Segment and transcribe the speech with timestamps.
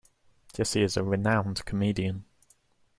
[0.55, 2.25] Jessie is a renowned comedian.